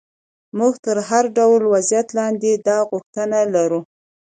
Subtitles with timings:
[0.57, 3.81] موږ تر هر ډول وضعیت لاندې دا غوښتنه لرو.